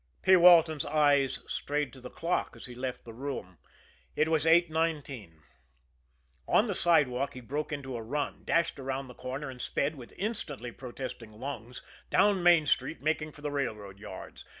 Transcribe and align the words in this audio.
"'P. 0.23 0.35
Walton's 0.35 0.83
eyes 0.83 1.43
strayed 1.47 1.93
to 1.93 2.01
the 2.01 2.09
clock 2.09 2.55
as 2.55 2.65
he 2.65 2.73
left 2.73 3.05
the 3.05 3.13
room 3.13 3.59
it 4.15 4.29
was 4.29 4.45
8.19. 4.45 5.41
On 6.47 6.65
the 6.65 6.73
sidewalk 6.73 7.35
he 7.35 7.39
broke 7.39 7.71
into 7.71 7.95
a 7.95 8.01
run, 8.01 8.43
dashed 8.43 8.79
around 8.79 9.09
the 9.09 9.13
corner 9.13 9.51
and 9.51 9.61
sped, 9.61 9.93
with 9.93 10.15
instantly 10.17 10.71
protesting 10.71 11.33
lungs, 11.33 11.83
down 12.09 12.41
Main 12.41 12.65
Street, 12.65 13.03
making 13.03 13.31
for 13.31 13.41
the 13.43 13.51
railroad 13.51 13.99
yards. 13.99 14.43